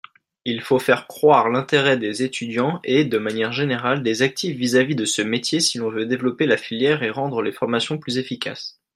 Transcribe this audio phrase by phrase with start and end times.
[0.45, 5.05] Il faut faire croître l’intérêt des étudiants et, de manière générale, des actifs vis-à-vis de
[5.05, 8.81] ce métier si l’on veut développer la filière et rendre les formations plus efficaces.